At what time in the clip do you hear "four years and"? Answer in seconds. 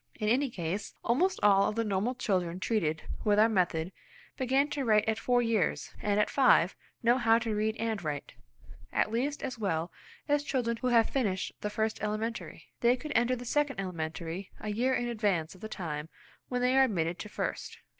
5.19-6.19